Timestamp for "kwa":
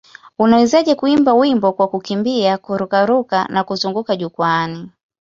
1.73-1.87